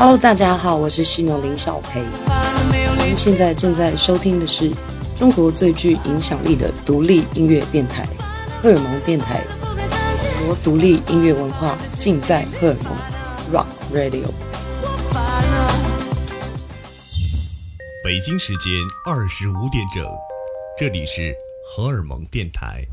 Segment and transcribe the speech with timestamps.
[0.00, 2.02] Hello，大家好，我是西诺林小培。
[3.04, 4.72] 您现在正在收听的是
[5.14, 8.08] 中国最具影响力的独立音乐电台——
[8.62, 9.42] 荷尔蒙电台。
[10.48, 12.96] 我独立音乐文化尽在荷尔蒙
[13.52, 14.30] Rock Radio。
[18.02, 18.72] 北京时间
[19.06, 20.02] 二十五点整，
[20.78, 21.34] 这里是
[21.76, 22.86] 荷尔蒙电台。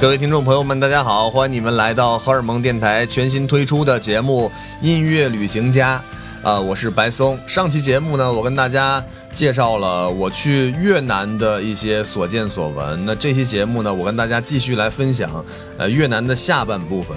[0.00, 4.48] 各位听众朋友们，大家好，欢迎你们来到荷尔蒙电台全新推出的节目
[4.80, 6.02] 《音乐旅行家》
[6.48, 7.38] 啊，我是白松。
[7.46, 13.04] 上期节目呢，我跟大家介绍了我去越南的一些所见所闻。
[13.04, 15.44] 那这期节目呢，我跟大家继续来分享
[15.76, 17.14] 呃越南的下半部分。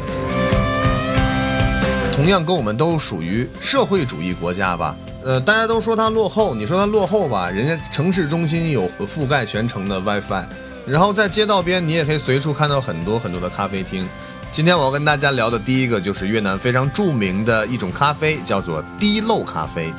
[2.12, 4.94] 同样跟我们都属于社会主义国家吧，
[5.24, 10.44] 呃，大家都说它落后，你说它落后吧，人家城市中心有覆盖全城的 WiFi。
[10.86, 14.08] 然后在街道边，你也可以随处看到很多很多的咖啡厅。
[14.52, 19.94] 今天我要跟大家聊的第一个就是越南非常著名的一种咖啡，叫做滴漏咖啡。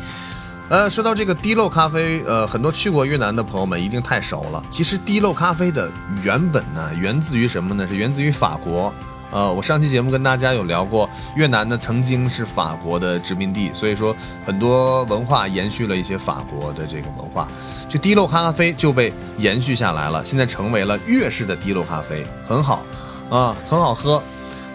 [0.68, 4.62] 呃，说到这个滴漏咖啡，呃，很多去过越南的朋友们一定太熟了。
[4.70, 5.90] 其实滴漏咖啡的
[6.22, 7.86] 原本呢，源自于什么呢？
[7.88, 8.92] 是源自于法国。
[9.30, 14.14] 呃，我上期节目跟大家有聊过，越南呢曾经是法国的殖民地，所以说
[14.46, 17.48] 很多文化延续了一些法国的这个文化，
[17.88, 22.84] 这滴漏咖啡就被延续下来了，现在成为了粤式的滴漏咖啡，很好，
[23.28, 24.22] 啊，很好喝。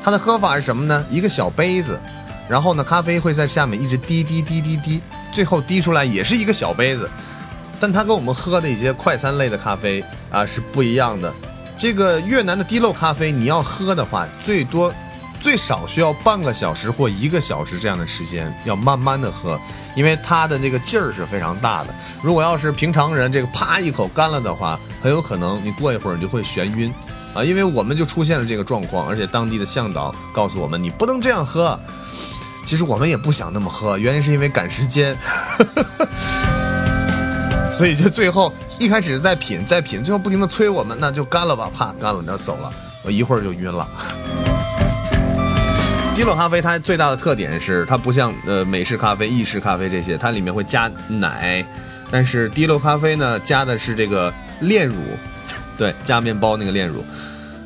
[0.03, 1.05] 它的喝法是什么呢？
[1.09, 1.97] 一个小杯子，
[2.50, 7.09] 然后呢，咖啡会在下面一直滴滴滴滴滴，最后滴出来也是一个小杯子，
[7.80, 11.33] 但它跟我们喝的一些快餐类的咖啡啊是不一样的。
[11.80, 14.94] 这个越南的滴漏咖啡，你要喝的话，最多
[15.39, 19.58] 最少需要半个小时或一个小时这样的时间，要慢慢的喝，
[19.95, 21.95] 因为它的那个劲儿是非常大的。
[22.21, 26.94] 如果要是平常人这个啪一口干了的话，很有可能你过一会儿你就会眩晕
[27.33, 27.45] 啊。
[27.45, 31.80] 因为我们就出现了这个状况，而且当地的向导告诉我们，你不能这样喝。
[32.66, 35.17] 其实我们也不想那么喝，原因是因为赶时间。
[37.69, 42.73] 所以就最后一开始在品在品，最后不停的催我们，那就干了吧，啪干了，然后走了，
[43.05, 43.87] 我一会儿就晕了。
[46.15, 51.63] 滴漏咖啡它最大的特点是，它不像呃美式咖啡、意式咖啡这些，它里面会加奶，
[52.09, 54.95] 但是滴漏咖啡呢加的是这个炼乳，
[55.77, 57.05] 对，加面包那个炼乳。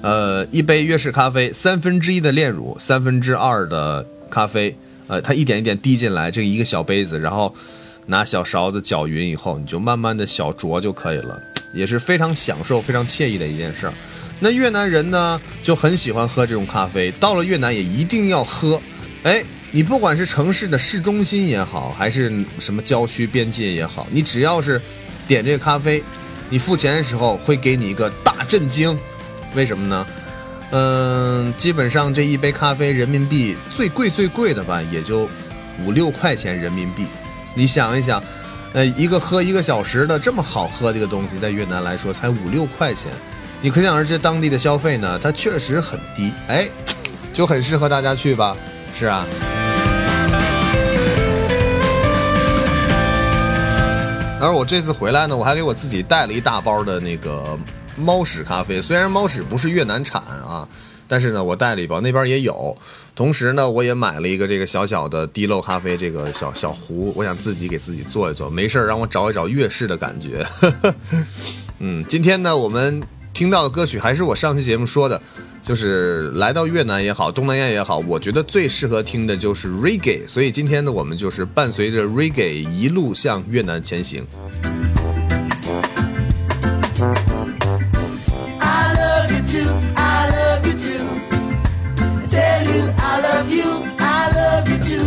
[0.02, 4.76] 呃，一杯粤式咖啡，三分之一的炼乳，三分之二的咖啡，
[5.08, 7.56] 呃，它一点一点滴进来，这一个小杯子，然后。
[8.08, 11.42] 拿小勺子搅匀以后，你就慢慢的小酌就可以了，
[11.74, 13.94] 也是非常享受、非常惬意的一件事儿。
[14.40, 18.82] 那越南人呢就很喜欢喝这种咖啡，到了越南也一定要喝。
[19.24, 19.42] 哎，
[19.72, 24.82] 你不管是城市的市中心也好，还是什么郊区边界也好，你只要是
[25.26, 26.04] 点这个咖啡，
[26.50, 28.98] 你付钱的时候会给你一个大震惊。
[29.56, 30.06] 为什么呢？
[30.72, 35.30] 嗯，基本上这一杯咖啡人民币最贵最贵的吧，也就
[35.86, 37.06] 五六块钱人民币。
[37.56, 38.24] 你想一想，
[38.74, 43.12] 呃，一个喝一个小时的这么好喝的一个东西，在越南来说才五六块钱，
[43.62, 46.68] 你可想而知当地的消费呢，它确实很低，哎，
[47.32, 48.58] 就很适合大家去吧，
[48.94, 49.26] 是啊。
[54.42, 57.58] 而我这次回来呢，我还给我自己带了一大包的那个
[57.96, 60.68] 猫屎咖啡，虽然猫屎不是越南产啊。
[61.08, 62.76] 但是呢，我带了一包，那边也有。
[63.16, 70.46] 同时呢，我也买了一个这个小小的滴漏咖啡这个小小壶，我想自己给自己做一做，没事儿让我找一找粤式的感觉。
[71.80, 73.02] 嗯，今天呢，我们
[73.34, 75.22] 听到的歌曲还是我上期节目说的，
[75.62, 80.28] 就是来到越南也好，东南亚也好，我觉得最适合听的就是 reggae。
[80.28, 84.26] 所以今天呢，我们就是伴随着 reggae 一路向越南前行。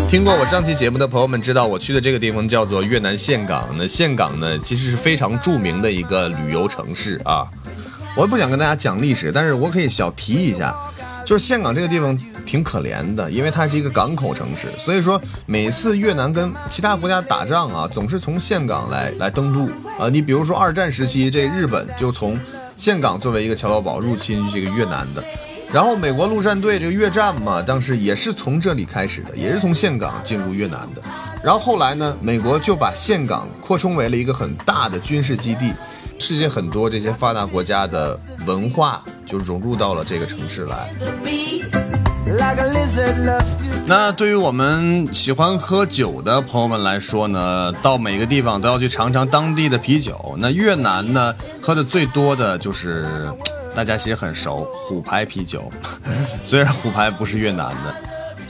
[0.08, 3.68] 听过我上期节目的朋友们知道，我去的这个地方叫做越南岘港。
[3.76, 7.50] 那岘港呢，其实是非常著名的一个旅游城市啊。
[8.14, 10.72] 我也不想跟大家讲历史，但是我可以小提一下，
[11.24, 12.16] 就是岘港这个地方
[12.46, 19.66] 挺可怜的，因为它是一个港口城市，所以说每次越南跟其他国家打仗啊，总是从岘港来来登陆
[19.98, 20.08] 啊。
[20.08, 22.38] 你比如说二战时期，这日本就从
[22.78, 25.24] 岘港作为一个桥头堡入侵这个越南的。
[25.72, 31.02] 然后美国陆战队这个越战嘛，当时也是从这里开始的，也是从岘港进入越南的。
[31.42, 35.72] 然后后来呢，美国就把岘港扩充为了一个很大的军事基地，
[36.18, 40.88] 世界很多这些发达国家的文化就融入到了这个城市来。
[43.86, 50.36] 那对于我们喜欢喝酒的朋友们来说呢，到每个地方都要去尝尝当地的啤酒。
[50.38, 53.04] 那越南呢，喝的最多的就是。
[53.76, 55.70] 大家其实很熟，虎牌啤酒。
[56.42, 57.94] 虽然虎牌不是越南的，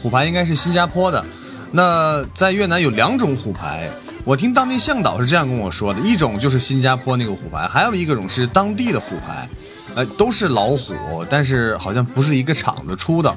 [0.01, 1.25] 虎牌应该是新加坡的。
[1.73, 3.91] 那在越南有两种虎牌，
[4.25, 9.49] 我听当地向导是这样跟我说的：一种就是新加坡那个虎牌，还有一种是当地的虎牌，
[9.97, 10.95] 呃，都是老虎，
[11.29, 13.37] 但是好像不是一个厂子出的。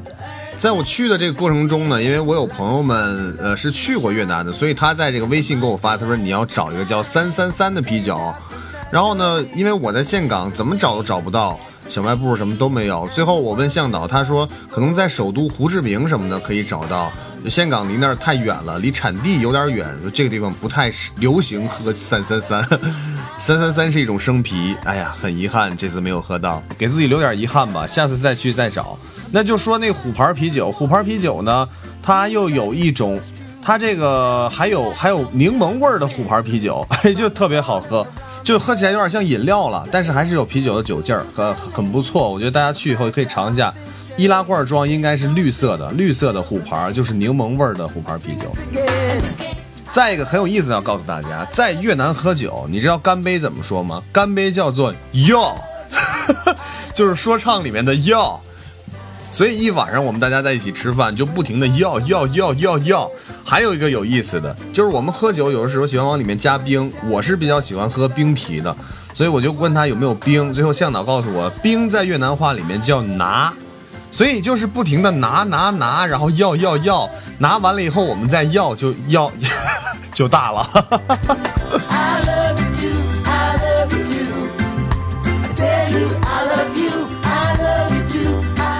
[0.57, 8.31] 在我去的这个过程中呢，因为我有朋友们呃是去过越南的，所以他在这个微信给我发，他说你要找一个叫三三三的啤酒。
[8.91, 11.59] 然后呢，因为我在岘港怎么找都找不到
[11.89, 13.07] 小卖部，什么都没有。
[13.11, 17.11] 最后我问向导，他说可能在首都胡志明什么的可以找到。
[17.45, 22.61] 岘港离那儿太远了，离产地有点远，这个地方不太流行喝三三三。
[23.39, 28.97] 三三三是一种生啤，哎呀，很遗憾这次没有喝到，给自己留点遗憾吧，下次再去再找。
[29.31, 31.67] 那就说那虎牌啤酒，虎牌啤酒呢，
[32.03, 33.17] 它又有一种，
[33.63, 38.05] 它这个还有还有柠檬味儿的虎牌啤酒， 就特别好喝，
[38.43, 42.31] 就喝起来有点像饮料了，但是还是有啤酒的酒劲儿，很很不错。
[42.31, 43.73] 我觉得大家去以后可以尝一下。
[44.17, 48.51] 易拉罐装应该是绿色的，绿色的虎牌就是柠檬味儿的虎牌啤酒。
[49.91, 54.03] 再一个很有意思要告诉大家，在越南喝酒，你知道干杯怎么说吗？
[54.11, 54.93] 干杯叫做
[55.27, 55.55] 要，
[56.93, 58.41] 就是说唱里面的要。
[59.31, 63.11] 所以一晚上我们大家在一起吃饭，就不停的要要要要要。
[63.43, 68.75] 还有一个有意思的，就是我们喝酒有的时候喜欢往里面加冰，我是比较喜欢喝冰啤的，
[69.13, 70.51] 所以我就问他有没有冰。
[70.53, 73.53] 最后向导告诉我，冰在越南话里面叫拿。
[74.11, 79.31] 所以就是不停的拿拿拿，然后要要要，拿完了以后我们再要就要
[80.11, 80.67] 就大了。
[81.87, 83.93] I love you，I love
[85.55, 86.98] you，I love you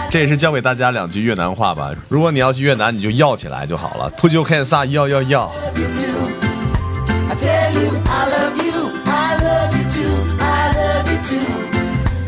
[0.10, 1.92] 这也是教给大家两句越南话吧。
[2.08, 4.12] 如果你要去越南，你就要起来就好了。
[4.18, 5.52] Put your hands up，要要要。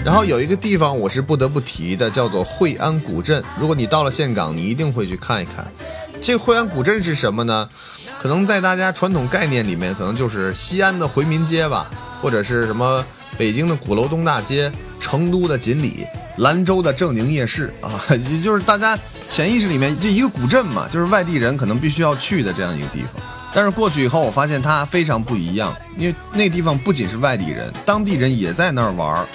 [0.05, 3.43] 然后有一个地方我是不得不提的，叫做惠安古镇。
[3.59, 5.65] 如果你到了岘港，你一定会去看一看。
[6.21, 7.67] 这惠安古镇是什么呢？
[8.21, 11.89] 可能在大家传统概念里面，可能就是西安的回民街吧，
[12.21, 13.03] 或者是什么
[13.39, 16.05] 北京的鼓楼东大街、成都的锦里、
[16.37, 18.97] 兰州的正宁夜市 啊，也就是大家
[19.27, 23.21] 潜意识里面这一个古镇嘛，就是外地人可能必须要去的这样一个地方。
[23.53, 29.27] 但是过去以后，我发现它非常不一样，因为那地方不仅是外地人，当地人也在那儿玩儿。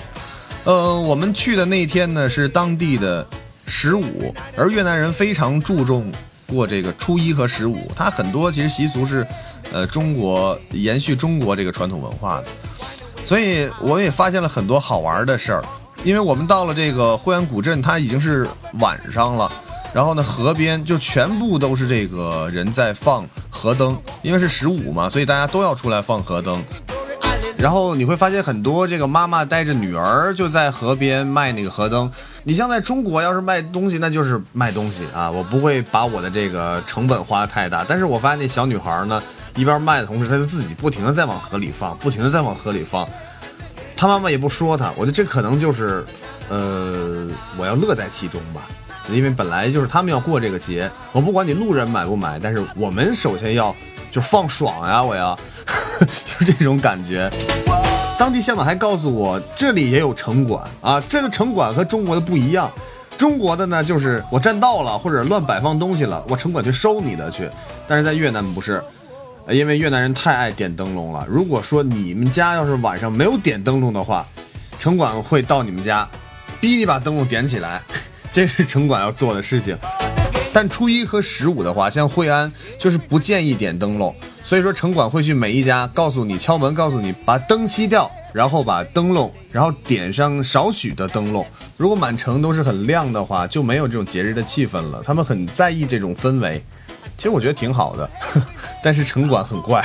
[0.65, 3.27] 呃，我们去的那天呢是当地的
[3.67, 6.11] 十五，而越南人非常注重
[6.47, 9.25] 过这个初一和十五，他很多其实习俗是，
[9.71, 12.47] 呃，中国延续中国这个传统文化的，
[13.27, 15.65] 所以我也发现了很多好玩的事儿。
[16.07, 18.49] 因为我们到了这个惠安古镇，它已经是
[18.79, 19.51] 晚上了，
[19.93, 26.63] 然后呢，河边就全部都是这个人在放河灯，因为是十五嘛，所以大家都要出来放河灯。
[27.59, 32.09] 然后你会发现很多这个妈妈带着女儿就在河边卖那个河灯。
[32.45, 37.85] 你像在中国要是卖东西，那就是卖东西啊，我不会把我的这个成本花太大。
[37.89, 39.21] 但是我发现那小女孩呢，
[39.57, 43.09] 一边卖的同时，她就自己不停的在往河里放，不停的在往河里放。
[43.97, 46.05] 他妈妈也不说他，我觉得这可能就是，
[46.49, 47.27] 呃，
[47.59, 48.63] 我要乐在其中吧，
[49.11, 53.75] 因为本来就是他们要过这个节，我不管你路人买不买，但是我们首先要
[54.13, 55.39] 就放爽呀，我要。
[56.39, 57.29] 就这种感觉，
[58.19, 61.03] 当地向导还告诉我，这里也有城管啊。
[61.09, 62.71] 这个城管和中国的不一样，
[63.17, 67.49] 中国的呢就是我占道了或者乱摆放东西了，我城管去收你的去。
[67.89, 68.81] 但是在越南不是，
[69.51, 71.25] 因为越南人太爱点灯笼了。
[71.29, 74.27] 如果说你们家要是晚上没有点灯笼的话，
[74.79, 76.09] 城管会到你们家，
[76.61, 77.83] 逼你把灯笼点起来，
[78.33, 79.77] 这是城管要做的事情。
[80.53, 84.15] 但初一和十五的话，像惠安就是不建议点灯笼。
[84.43, 91.45] 所以说，城管会去每一家告诉你敲门，告诉你把灯熄掉，然后把灯笼，然后点上少许的灯笼。
[91.77, 95.03] 如果满城都是很亮的话，就没有这种节日的气氛了。
[95.05, 96.63] 他们很在意这种氛围，
[97.17, 98.11] 其实我觉得挺好的。
[98.83, 99.85] 但是城管很怪，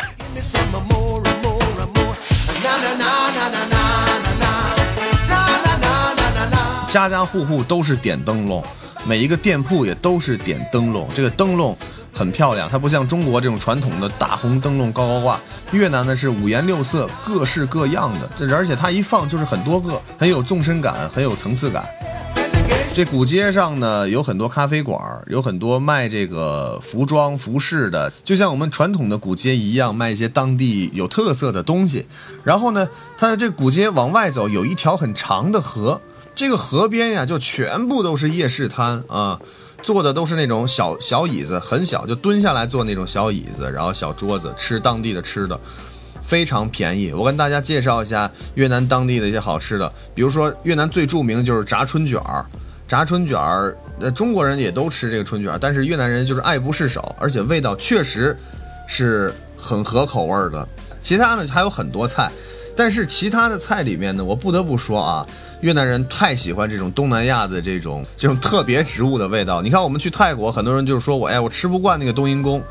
[6.89, 8.63] 家家户户都是点灯笼，
[9.05, 11.07] 每一个店铺也都是点灯笼。
[11.15, 11.77] 这个灯笼。
[12.13, 15.39] 很漂亮，它不像中国这种传统的大红灯笼高高挂。
[15.71, 21.83] 越南呢是五颜六色、各式各样的，而且它一放就是很多个，很有纵深感，很有层次感。
[22.93, 32.05] 这古街上呢有很多咖啡馆，有很多卖这个服装服饰的，就像我们传统的古街一样，卖一些当地有特色的东西。
[32.43, 32.87] 然后呢，
[33.17, 36.01] 它的这古街往外走有一条很长的河，
[36.35, 39.39] 这个河边呀就全部都是夜市摊啊。
[39.81, 45.59] 坐的都是那种小小椅子，很小，就蹲下来坐那种小椅子，然后小桌子吃当地的吃的。
[46.21, 47.11] 非常便宜。
[47.11, 52.45] 我跟大家介绍一下越南当地的一些好吃的，比如说越南最著名的就是炸春卷儿，
[52.87, 58.37] 炸春卷儿，呃，中国人也都吃这个春卷儿，但是越南人就是爱不释手，而且味道确实
[58.87, 60.67] 是很合口味儿的。
[61.01, 62.31] 其他呢还有很多菜，
[62.75, 65.25] 但是其他的菜里面呢，我不得不说啊，
[65.61, 69.61] 越南人太喜欢这种东南亚的这种这种特别植物的味道。
[69.61, 72.61] 你看我们去泰国，很多人就是说我，哎，我吃不惯那个冬阴功。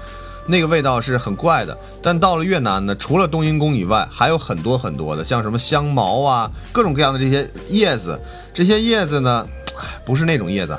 [0.51, 8.21] 那个味道是很怪的，但到了越南呢，除了冬阴功以外，还有很多很多的，像什么香茅啊，各种各样的这些叶子。
[8.53, 9.47] 这些叶子呢，
[10.05, 10.77] 不是那种叶子，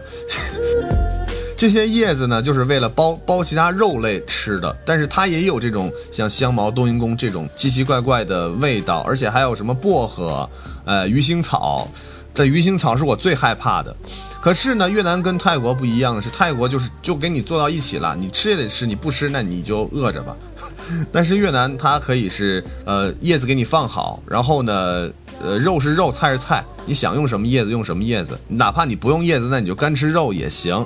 [1.57, 4.75] 这些叶子呢，就是为了包包其他肉类吃的。
[4.85, 10.47] 但是它也有这种像香茅、冬阴功这种奇奇怪怪的味道，而且还有什么薄荷、
[10.85, 11.87] 呃鱼腥草。
[12.33, 13.95] 这鱼腥草是我最害怕的。
[14.41, 20.35] 可是呢，越南跟泰国不一样的是，泰国就是就给你做到一起了，你吃也得吃，你不吃那你就饿着吧。
[21.11, 25.09] 但是越南它可以是呃叶子给你放好，然后呢
[25.41, 30.85] 呃肉是肉，菜是菜，你想用什么叶子用什么叶子，哪怕你不用叶子，那你就干吃肉也行。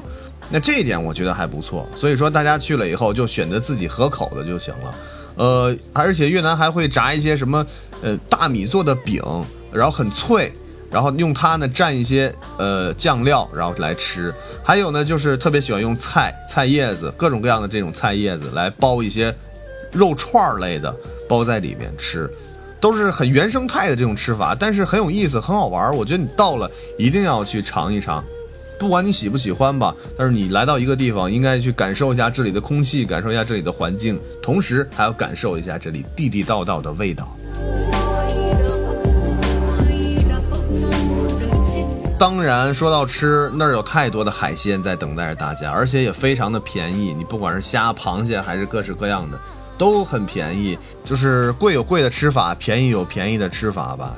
[0.49, 4.95] 那这一点我觉得还不错，所以说大家去了以后就选择自己合口的就行了。
[5.37, 7.65] 呃，而且越南还会炸一些什么
[8.01, 9.23] 呃大米做的饼，
[9.71, 10.51] 然后很脆。
[10.95, 14.33] 然后用它呢蘸一些呃酱料，然后来吃。
[14.63, 19.35] 还有呢，就是特别喜欢用菜菜叶子，各种各样的这种菜叶子来包一些
[19.91, 20.95] 肉串儿类的，
[21.27, 22.31] 包在里面吃，
[22.79, 25.93] 都是很原生态的这种吃法，但是很有意思，很好玩儿。
[25.93, 28.23] 我觉得你到了一定要去尝一尝，
[28.79, 37.35] 不管你喜不喜欢吧，但是你来到一个地方，应该去感受一下这里的空气，感受一下这里的环境，同时还要感受一下这里地地道道的味道。
[42.17, 47.13] 当然，说到吃，那儿有太多的海鲜在等待着大家，而且也非常的便宜。
[47.13, 49.37] 你不管是虾、螃蟹，还是各式各样的，
[49.77, 50.79] 都很便宜。
[51.03, 54.15] 就是贵有贵的吃法，便宜有便宜的吃法吧。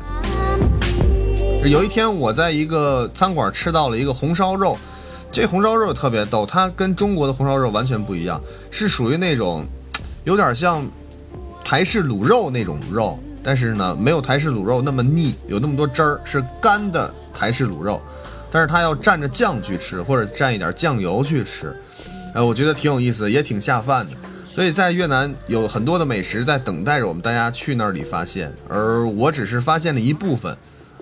[1.65, 4.77] 有一天，我在一个餐馆吃到了一个红烧肉，
[5.31, 8.39] 这红烧肉特别逗，它跟中国的红烧肉完全不一样，
[8.69, 9.65] 是属于那种
[10.23, 10.85] 有点像
[11.63, 17.11] 台式卤肉那种肉，但是呢，没有台式卤肉那么腻，有那么多汁儿，是干的。
[17.37, 18.01] 台式卤肉，
[18.49, 21.75] 但是它要蘸着酱去吃，或者蘸一点酱油去吃，
[22.33, 24.13] 呃，我觉得挺有意思，也挺下饭的。
[24.51, 30.57] 所以在越南有很多的美食在等待着我们大家去那里发现，而我只是发现了一部分。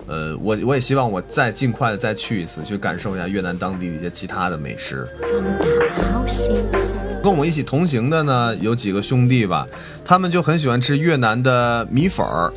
[0.08, 5.08] 呃，我我也希望我再尽快的再去一次，去感受一下越南当地的一些其他的美食。
[7.24, 9.66] 跟我一起同行的呢，有几个兄弟吧，
[10.04, 12.52] 他们就很喜欢吃越南的米粉儿。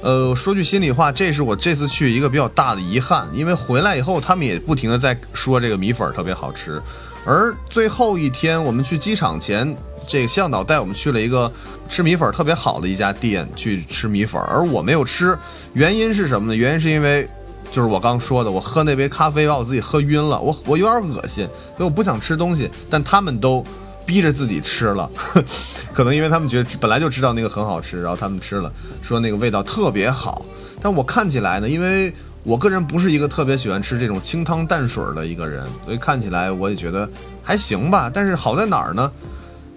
[0.00, 6.80] 呃，说句心里话，这是我这次去一个比较大的遗憾，因为回来以后，他们也不停的在说这个米粉特别好吃。
[7.26, 9.76] 而最后一天，我们去机场前，
[10.06, 11.52] 这个向导带我们去了一个
[11.88, 15.36] 吃米粉特别好的一家店去吃米粉，而我没有吃，
[15.72, 16.56] 原因是什么呢？
[16.56, 17.28] 原因是因为，
[17.72, 21.44] 就是我刚说的，我喝那杯咖啡把我自己喝晕了，我我有点恶心，
[21.76, 23.66] 所以我不想吃东西，但他们都。
[24.08, 25.10] 逼着自己吃了，
[25.92, 28.72] 可能因为他们觉得本来就知道那个很好吃，然后他们吃了，
[29.02, 30.46] 说那个味道特别好。
[30.80, 32.10] 但我看起来呢，因为
[32.42, 37.06] 我个人不是一个特别喜欢吃这种清汤淡水的一个人，所以看起来我也觉得
[37.42, 38.10] 还行吧。
[38.12, 39.12] 但是好在哪儿呢？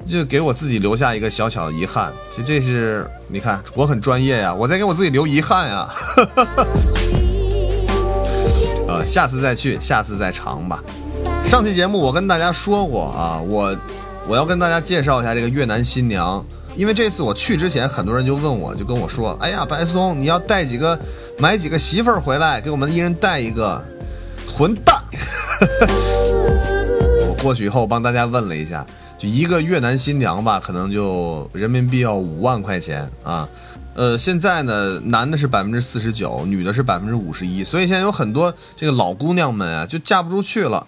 [0.08, 2.14] 就给我自己留下一个小小的遗憾。
[2.32, 5.90] 其实这是你看，我很专业呀，我在给我自己留遗憾呀。
[8.88, 10.82] 呃，下次再去，下次再尝吧。
[11.44, 13.76] 上期节目我跟大家说过啊，我。
[14.28, 20.98] 我要跟大家介绍一下这个越南新娘，因为这次我去之前，很多人就问我，就跟我说：“哎呀，白松，你要带几个，
[21.38, 23.84] 买几个媳妇儿回来，给我们一人带一个。”
[24.54, 24.96] 混蛋！
[27.28, 28.86] 我过去以后帮大家问了一下，
[29.18, 33.48] 就一个越南新娘吧，可能就人民币要五万块钱啊。
[33.96, 40.86] 呃，现在呢，男的是百分之四十九，女的是百分之五十一，所以现在有很多这个老姑娘们啊，就嫁不出去了。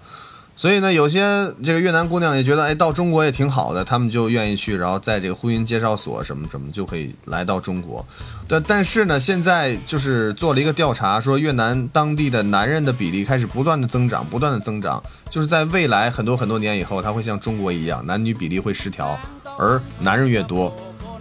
[0.55, 1.19] 所以呢，有些
[1.63, 8.05] 这个越南姑娘也觉得，哎，到中国也挺好的，他们就愿意去，然后在这个婚姻介绍所什么什么就可以来到中国。
[8.47, 19.17] 但但是呢，现在就是做了一个调查，说越南当地的男人的比例开始不断的增长，不断的增长，就是在未来很多很多年以后，他会像中国一样，男女比例会失调，
[19.57, 20.71] 而男人越多，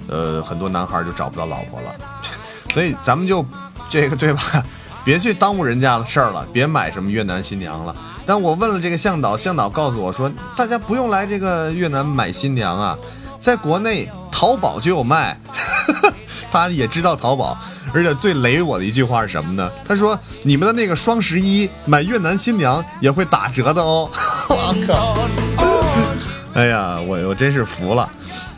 [0.09, 1.95] 呃，很多男孩就找不到老婆了。
[2.75, 3.45] 所以咱们就
[3.89, 4.43] 这个对吧？
[5.05, 7.97] 别去耽误人家的事儿了，别买什么越南新娘了。
[8.25, 12.97] 但我问了这个向导，向导告诉我说，大家不用来这个越南买新娘啊，
[13.41, 15.39] 在国内淘宝就有卖。
[16.53, 17.57] 他也知道淘宝，
[17.95, 19.71] 而且最雷我的一句话是什么呢？
[19.87, 24.11] 他说你们的那个双十一买越南新娘也会打折的哦。
[24.51, 25.17] 我靠！
[26.53, 28.07] 哎呀，我我真是服了。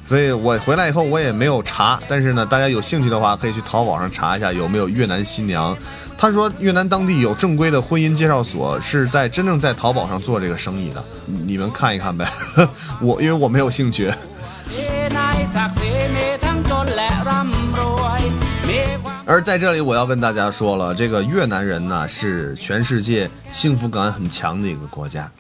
[0.05, 5.75] 所以我回来以后我也没有查，但是呢，大家有兴趣的话可以去淘宝上查一下有没有越南新娘。
[6.17, 12.27] 他说越南当地有正规的婚姻介绍所，是在真正在淘宝上做这个生意的，你们看一看呗。
[13.01, 14.13] 我因为我没有兴趣。
[19.27, 25.31] 而在这里，我要跟大家说了，这个越南人呢是全世界幸福感很强的一个国家。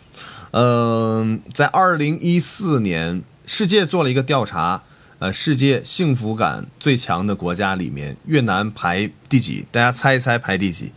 [0.52, 4.82] 嗯，在二零一四年，世界做了一个调查，
[5.20, 9.64] 呃，世界幸福感最强的国家里面，越南排第几？
[9.70, 10.92] 大家猜一猜排第几？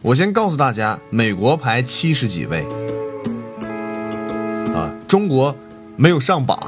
[0.00, 2.64] 我先告诉大家，美国排七十几位，
[4.74, 5.54] 啊，中国
[5.96, 6.58] 没有上榜。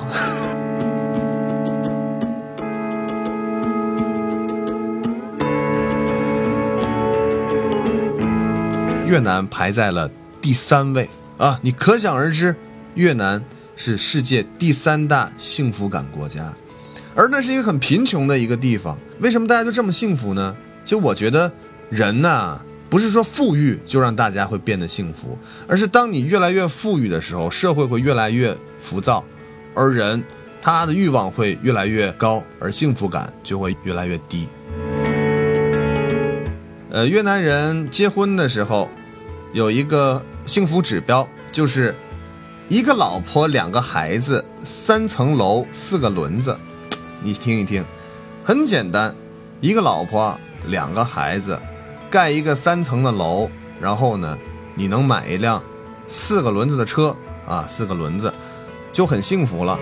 [9.09, 11.59] 越南排在了第三位啊！
[11.63, 12.55] 你可想而知，
[12.95, 13.43] 越南
[13.85, 16.55] 是世界第三大幸福感国家，
[17.17, 18.97] 而那是一个很贫穷的一个地方。
[19.19, 20.55] 为什么大家都这么幸福呢？
[20.85, 21.51] 就我觉得，
[21.91, 25.37] 人呐，不是说富裕就让大家会变得幸福，
[25.67, 29.25] 而是当你越来越富裕的时候，社会会越来越浮躁，
[29.75, 30.23] 而人
[30.61, 34.47] 他的欲望会越来越高，而幸福感就会越来越低。
[36.89, 38.89] 呃，越南人结婚的时候。
[39.53, 41.95] 有一个幸福指标，就是
[42.73, 46.57] 一个老婆两个孩子三层楼四个轮子，
[47.21, 47.85] 你听一听，
[48.43, 49.15] 很简单，
[49.61, 50.35] 一个老婆
[50.69, 51.61] 两个孩子，
[52.11, 53.47] 盖一个三层的楼，
[53.79, 54.39] 然后呢，
[54.75, 55.63] 你能买一辆
[56.09, 57.15] 四个轮子的车
[57.47, 58.33] 啊，四个轮子
[58.91, 59.79] 就很幸福了。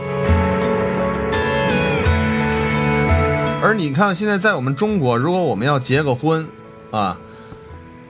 [3.62, 6.44] 而你看，现在在我们中国，如果我们要结个婚
[6.90, 7.16] 啊。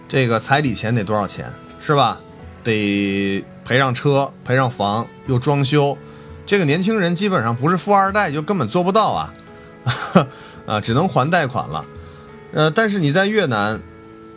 [0.09, 2.19] 这个彩礼钱得多少钱，是吧？
[2.65, 5.97] 得赔上车，赔上房，又装修，
[6.45, 9.33] 这个年轻人基本上不是富二代就根本做不到啊，
[10.67, 11.85] 啊，只能还贷款了。
[12.53, 13.81] 呃，但是你在越南，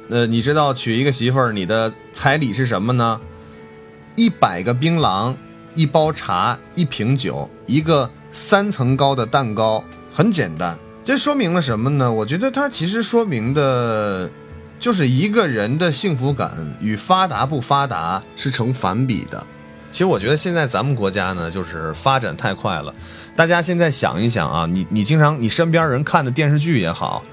[0.08, 3.20] 呃，你知道娶一个媳妇儿，你的彩礼是什么呢？
[4.16, 5.34] 一百个槟榔，
[5.74, 10.78] 一包茶，一瓶酒，一个三层高的蛋糕，很简单。
[11.04, 12.14] 这说明了什么呢？
[12.14, 14.30] 我觉得它其实说明的。
[14.84, 19.42] 就是一个人的幸福感与发达不发达是成反比的。
[19.94, 22.94] 其实我觉得现在咱们国家呢，就是发展太快了。
[23.34, 27.24] 大家现在想一想啊，你你经常你身边人看的电视剧也好，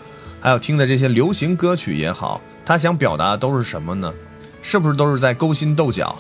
[0.41, 4.15] 还有听的这些流行歌曲也好，他想表达的都是什么呢？
[4.63, 6.17] 是不是都是在勾心斗角？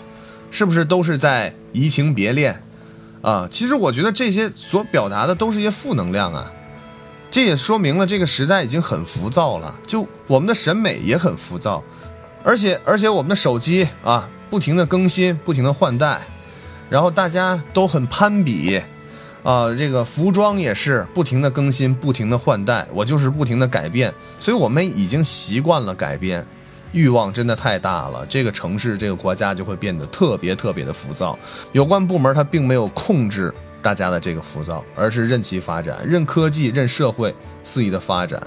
[0.51, 2.61] 是不是都是在移情别恋？
[3.23, 6.51] 啊，其实我觉得这些所表达的都是一些负能量啊。
[7.31, 11.81] 这也说明了这个时代已经很浮躁了，就我们的审美也很浮躁，
[12.43, 16.21] 而且而且我们的手机啊不停的更新，不停的换代，
[16.89, 18.83] 然后大家都很攀比，
[19.45, 26.45] 啊，这个服装也是不停的更新，不停的换代，我就是不停的改变，所以我们已经习惯了改变，
[26.91, 31.39] 欲望真的太大了，这个城市这个国家就会变得特别特别的浮躁，
[31.71, 33.55] 有关部门它并没有控制。
[33.83, 38.43] 大家的这个浮躁，而是任其发展，任科技、任社会肆意的发展。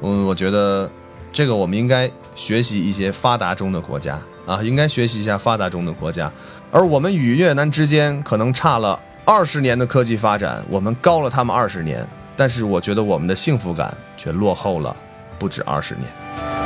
[0.00, 0.90] 嗯，我觉得
[1.32, 6.32] 这个我们应该学习一些发达中的国家啊，应该学习一下发达中的国家。
[6.70, 14.96] 而我们与越南之间可能差了二十年的科技发展，我们高了他们二十年，但是我觉得我们的幸福感却落后了
[15.38, 16.61] 不止二十年。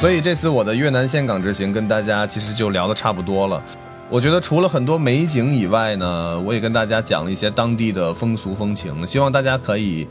[0.00, 3.62] 所以这次我的越南岘港之行跟大家其实就聊的差不多了。
[4.10, 10.06] 我觉得除了很多美景以外呢，我也跟大家讲了一些当地的风俗风情，希望大家可以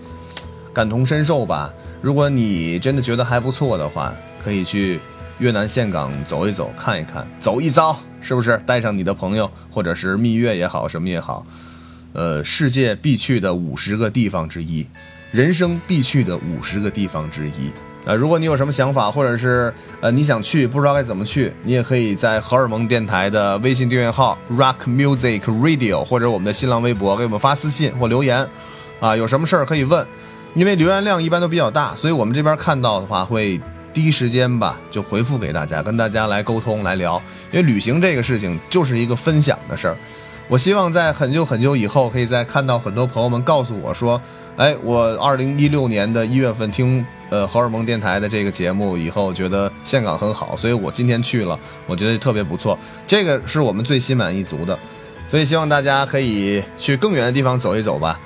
[0.74, 1.72] 感同身受吧。
[2.02, 4.12] 如果你真的觉得还不错的话，
[4.44, 5.00] 可以去
[5.38, 8.58] 越南岘港走一走，看一看，走一遭，是不是？
[8.66, 11.46] 带上你的朋友或者是蜜月也好，什么也好，
[12.14, 14.88] 呃，世界必去的五十个地方之一，
[15.32, 17.72] 人生必去的五十个地方之一。
[18.06, 28.46] 呃，如果你有什么想法，或者是呃你想去不知道该怎么去，你也可以在荷尔蒙电台的微信订阅号 Rock Music Radio 或者我们的新浪微博给我们发私信或留言，
[29.00, 30.06] 啊，有什么事儿可以问，
[30.54, 33.60] 因为留言量一般都比较大，所以我们这边看到的话会
[33.94, 39.96] 第一时间吧就回复给大家，跟大家来沟通来聊，因为旅行这个事情就是一个分享的事儿，
[40.50, 44.20] 我希望在很久很久以后，可以再看到很多朋友们告诉我说，
[44.58, 47.06] 哎，我二零一六年的一月份听。
[47.30, 52.78] 呃，荷尔蒙电台的这个节目以后觉得岘港很好，所以我今天去了，我觉得特别不错。
[53.08, 54.78] 这个是我们最心满意足的，
[55.28, 58.20] 所以希望大家可以去更远的地方走一走吧，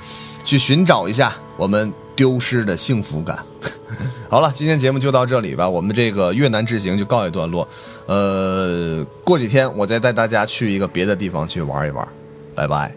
[0.44, 3.40] 去寻找一下我们丢失的幸福感。
[4.28, 7.66] 好了，今天节目就到这里吧，我们这个越南之行就告一段落。
[8.08, 12.06] 呃，过几天我再带大家去一个别的地方去玩一玩，
[12.54, 12.94] 拜拜。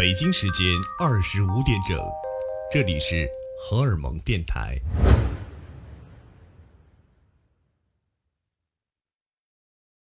[0.00, 0.66] 北京时间
[0.98, 1.98] 二十五点整，
[2.72, 3.28] 这里是
[3.60, 4.74] 荷尔蒙电台。